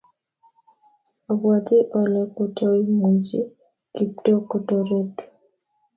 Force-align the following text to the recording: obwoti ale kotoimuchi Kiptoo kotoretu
obwoti 1.31 1.77
ale 1.99 2.21
kotoimuchi 2.35 3.41
Kiptoo 3.93 4.39
kotoretu 4.49 5.25